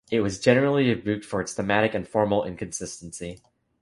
[0.09, 3.39] It was generally rebuked for its thematic and formal inconsistency.